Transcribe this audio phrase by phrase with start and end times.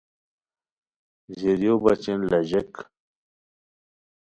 [1.37, 2.73] ژیریو بچین لاژیک